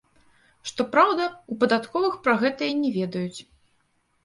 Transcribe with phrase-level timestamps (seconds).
[0.69, 3.39] Што праўда, у падатковых пра гэтае не ведаюць.